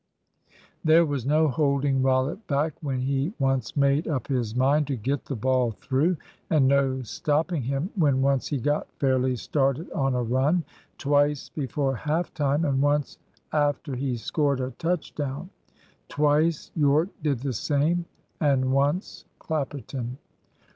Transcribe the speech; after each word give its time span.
There 0.83 1.05
was 1.05 1.27
no 1.27 1.47
holding 1.47 2.01
Rollitt 2.01 2.47
back 2.47 2.73
when 2.81 3.01
he 3.01 3.33
once 3.37 3.77
made 3.77 4.07
up 4.07 4.29
his 4.29 4.55
mind 4.55 4.87
to 4.87 4.95
get 4.95 5.25
the 5.25 5.35
ball 5.35 5.73
through; 5.73 6.17
and 6.49 6.67
no 6.67 7.03
stopping 7.03 7.61
him 7.61 7.91
when 7.95 8.23
once 8.23 8.47
he 8.47 8.57
got 8.57 8.91
fairly 8.97 9.35
started 9.35 9.91
on 9.91 10.15
a 10.15 10.23
run. 10.23 10.63
Twice 10.97 11.49
before 11.49 11.93
half 11.97 12.33
time 12.33 12.65
and 12.65 12.81
once 12.81 13.19
after 13.53 13.95
he 13.95 14.17
scored 14.17 14.59
a 14.59 14.71
touch 14.71 15.13
down. 15.13 15.51
Twice 16.09 16.71
Yorke 16.75 17.11
did 17.21 17.41
the 17.41 17.53
same, 17.53 18.05
and 18.39 18.71
once 18.71 19.25
Clapperton. 19.37 20.17